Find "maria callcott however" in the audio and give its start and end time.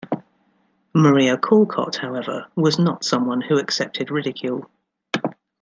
0.95-2.47